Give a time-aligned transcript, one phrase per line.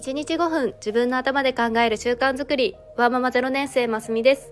[0.00, 2.74] 1日5分自分の頭で考える習慣づくり。
[2.96, 4.50] ワーママ0年生ますみです、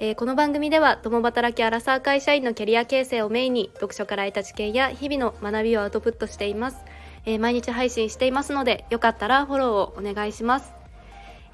[0.00, 6.78] えー、この番組では共働きアラサー会社員のキャリア形成をメインに読書から得た知見や日々の学びをアウトプットしています、
[7.26, 10.72] えー、毎日配信していますのでよかったらフォローをお願いします、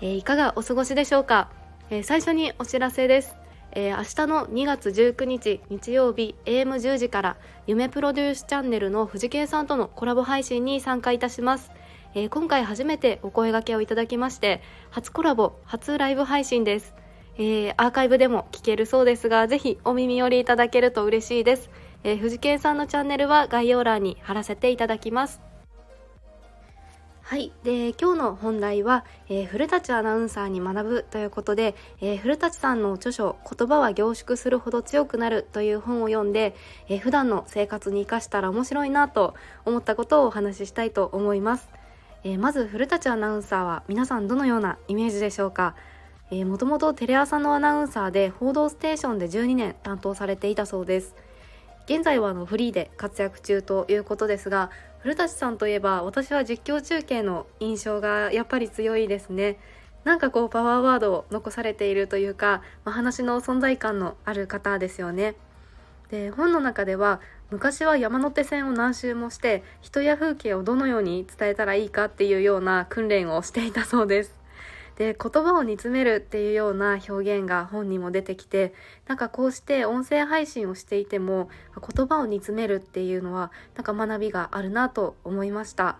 [0.01, 1.51] えー、いかがお過ごしでしょうか、
[1.91, 3.35] え最初にお知らせです。
[3.73, 7.37] えー、明日の2月19日日曜日 AM10 時から
[7.67, 11.71] 夢プロデュースチャンネルの藤圭さんとのコラボ配信に参加いたします。
[12.15, 16.95] えー、今回初めてお声掛けをいただきまして初コラボ初ライブ配信です、
[17.37, 21.71] えー、アーカイブでも聞けるそうですがぜひお耳寄りいただけると嬉しいです、
[22.05, 25.41] えー、藤圭さんのチャンネルは概要欄に貼らせていただきます
[27.33, 27.51] はい。
[27.63, 36.55] で、今日の本題は、えー、古舘アナウンサーに学ぶということで、えー、古舘さんの著書、言葉は凝縮するほど強くなるという本を読んで、
[36.91, 41.71] えー、普段の生活に活かしたら面白いなと思ったことをお話ししたいと思います。
[42.25, 45.75] えー、まず古舘アナウンサーは皆さんどのようなイメージでしょうか？
[46.31, 51.15] もともとテレ朝のアナウンサーで「報道ステーション」で12年担当されていたそうです。
[51.85, 59.59] 現在はあのフリーで活躍中ということですが古舘さんといえば私は実況中継の印象がやっぱり強いですね。
[60.05, 65.35] なんかこうパワーワードを残されているというか、まあ、話の存在感のある方ですよね。
[66.13, 74.37] で本の中では昔は山手線を何周もして人や風景をどのように伝えたらいいかっていうような訓練をしていたそうです。
[74.99, 78.75] で言葉を煮詰めるっていうような表現が本にも出てきて
[79.07, 81.49] なんかこうして音声配信をしていても
[81.97, 85.97] 言葉を煮詰めるっていうのはなんか学びがあるなと思いました。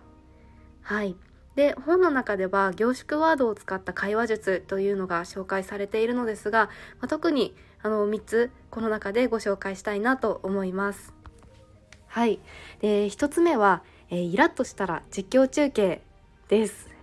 [0.83, 1.15] はい。
[1.55, 11.13] で本の中では凝縮ワードを使った会話術というのが紹介されているのですが、まあ、特にあの3つこの中でご紹介したいなと思います。
[12.07, 12.39] はい。
[12.79, 16.01] で、1つ目は、えー、イラッとしたら実況中継
[16.47, 16.93] です。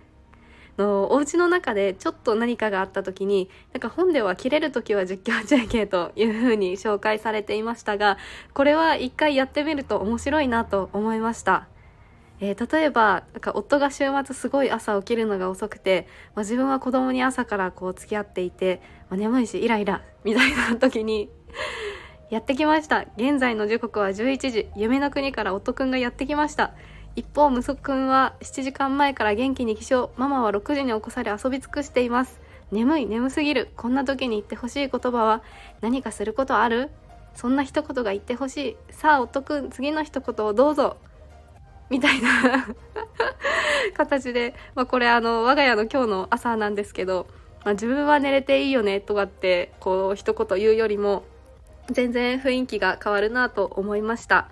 [0.77, 8.17] のお家の中でちょっと何かがあった時になんか本では切れる時は実況中継というふうに紹介されていましたが
[8.53, 11.67] これは一回やってみると面白いなと思いました
[12.41, 21.29] えー、例えばなんか夫が週末すごい朝起きるのが遅くて、まあ、自分は子供に朝からこう付き合っていて、まあ、眠いしイライラ みたいな時に
[22.31, 23.05] やってきました。
[23.17, 24.69] 現在の時刻は11時。
[24.75, 26.71] 夢の国から夫くんがやってきました。
[27.15, 30.09] 一方息子くんは7時間前から元気に起床。
[30.15, 32.39] ママは6時に起こされ遊び尽くしています。
[32.71, 33.69] 眠い眠すぎる。
[33.75, 35.43] こんな時に言ってほしい言葉は
[35.81, 36.89] 何かすることある？
[37.35, 38.77] そんな一言が言ってほしい。
[38.91, 40.95] さあ夫くん次の一言をどうぞ。
[41.91, 42.65] みたいな。
[43.93, 47.27] 形で、まあ、これあの我が家の今日の朝なんですけど、
[47.63, 51.23] まあ、自分は寝れていいよねとかってこう一言言うよりも
[51.91, 54.47] 全然雰囲気が変わるなと思いました。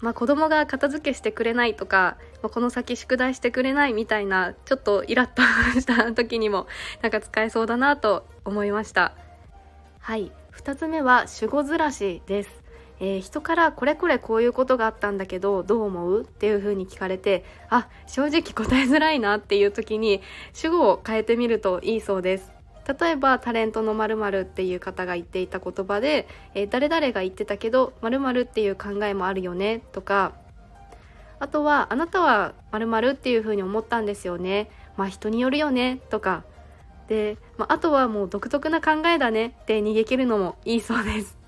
[0.00, 5.42] まあ、子供が片付けしてくれないとか、まあ、この先宿題してくれないみたいなちょっとイラッと
[5.80, 6.66] した時にも
[7.02, 9.14] なんか使えそうだなと思いました。
[10.00, 10.32] はい。
[10.52, 12.61] 2つ目は主語ずらしです。
[13.04, 16.22] えー、人からこれこれこういうことがあったんだけどどう思う？
[16.22, 22.52] っていう風に聞かれてあ正直答えづらいなっていう時に主語を変えてみるといいそうです。
[23.00, 30.32] 例えばタレントの〇〇っていう方が言っていた言葉で、えー、誰々が言ってたけど〇〇っていう考えもあるよねとか
[31.40, 34.70] あとはあなたは〇〇っていう風に思ったんですよね。
[34.96, 36.44] まあ人によるよねとか。
[37.08, 41.41] で、まあ、あとはもう独特な考えだねって逃げ切るのもいいそうです。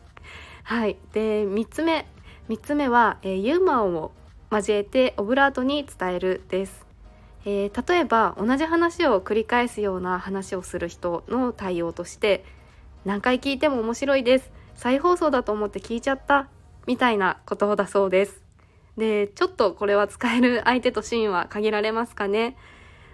[0.64, 0.96] はい。
[1.12, 2.06] で3つ目
[2.48, 4.12] 3つ目は、えー、ユーモアを
[4.50, 6.86] 交えてオブラートに伝えるです、
[7.44, 12.44] えー、例えば同じ話を繰り返すような話をする人の対応として
[13.04, 14.50] 何回聞いても面白いです。
[14.74, 16.48] 再放送だと思って聞いちゃった。
[16.86, 18.42] みたいなことだそうです。
[18.96, 22.56] でちょっとこれは使える相手とシーンは限られますかね。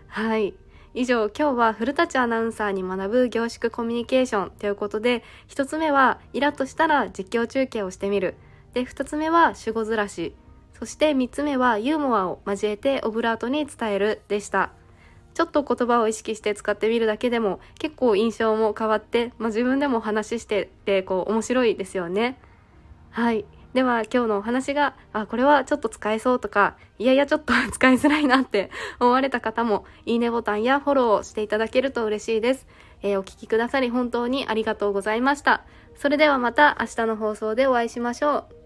[0.07, 0.55] はい。
[0.93, 8.35] 以上今日は古舘アナウンサーに学ぶ凝縮コミュニケーションということで1つ目はイラッとしたら実況中継をしてみる。
[8.75, 10.35] で2つ目は主語ずらし。
[10.79, 14.23] そして3つ目はユーモアを交えてオブラートに伝える。
[14.29, 14.73] でした。
[15.35, 22.37] ちょっと言葉を意識して使ってみるだけでも結構印象も変わって、まあ、自分でも話しててこう面白いですよね。
[23.11, 23.45] はい。
[23.73, 32.67] では今日のお話が、あ、これはちょっと使えそうとか、いやいやちょっと 使いづらいなって 思われた方も、いいねボタンやフォローをしていただけると嬉しいです。
[33.03, 35.63] えー、お聴きくださり本当にありがとうございました。
[35.95, 38.60] それではまた明日の放送でお会いしましょう。